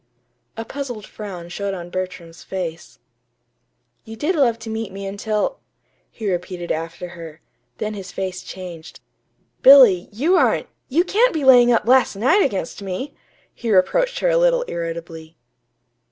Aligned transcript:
A 0.57 0.65
puzzled 0.65 1.05
frown 1.05 1.47
showed 1.49 1.75
on 1.75 1.91
Bertram's 1.91 2.41
face. 2.43 2.97
"You 4.03 4.15
did 4.15 4.35
love 4.35 4.57
to 4.57 4.69
meet 4.71 4.91
me 4.91 5.05
until" 5.05 5.59
he 6.11 6.27
repeated 6.27 6.71
after 6.71 7.09
her; 7.09 7.39
then 7.77 7.93
his 7.93 8.11
face 8.11 8.41
changed. 8.41 8.99
"Billy, 9.61 10.09
you 10.11 10.35
aren't 10.37 10.65
you 10.89 11.03
can't 11.03 11.35
be 11.35 11.43
laying 11.45 11.71
up 11.71 11.85
last 11.87 12.15
night 12.15 12.41
against 12.41 12.81
me!" 12.81 13.13
he 13.53 13.71
reproached 13.71 14.17
her 14.21 14.29
a 14.29 14.37
little 14.37 14.65
irritably. 14.67 15.37